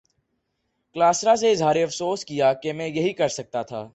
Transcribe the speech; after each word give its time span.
کلاسرا 0.95 1.35
سے 1.35 1.51
اظہار 1.51 1.75
افسوس 1.75 2.25
کیا 2.25 2.53
کہ 2.53 2.73
میں 2.73 2.87
یہی 2.87 3.13
کر 3.13 3.27
سکتا 3.27 3.61
تھا۔ 3.61 3.87